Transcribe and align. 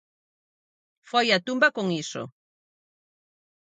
Foi 1.09 1.25
á 1.35 1.37
tumba 1.47 1.67
con 1.75 1.87
iso. 2.03 2.23